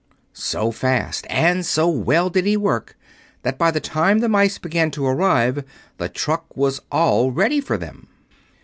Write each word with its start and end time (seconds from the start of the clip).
So 0.33 0.71
fast 0.71 1.27
and 1.29 1.63
so 1.63 1.87
well 1.87 2.31
did 2.31 2.47
he 2.47 2.57
work 2.57 2.97
that 3.43 3.59
by 3.59 3.69
the 3.69 3.79
time 3.79 4.17
the 4.17 4.27
mice 4.27 4.57
began 4.57 4.89
to 4.89 5.05
arrive 5.05 5.63
the 5.99 6.09
truck 6.09 6.57
was 6.57 6.81
all 6.91 7.31
ready 7.31 7.61
for 7.61 7.77
them. 7.77 8.07